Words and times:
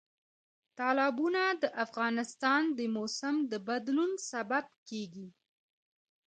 تالابونه 0.77 1.43
د 1.61 1.63
افغانستان 1.85 2.61
د 2.77 2.79
موسم 2.95 3.35
د 3.51 3.53
بدلون 3.67 4.11
سبب 4.31 4.65
کېږي. 4.89 5.27